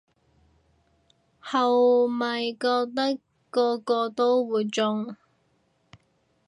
[1.41, 3.19] 後咪覺得
[3.51, 5.15] 個個都會中